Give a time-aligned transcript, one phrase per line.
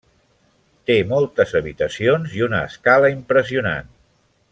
[0.89, 3.93] Té moltes habitacions i una escala impressionant.